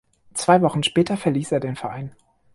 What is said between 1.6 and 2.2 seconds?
Verein.